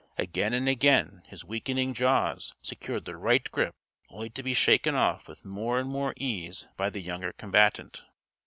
[0.17, 3.75] Again and again his weakening jaws secured the right grip
[4.09, 8.03] only to be shaken off with more and more ease by the younger combatant.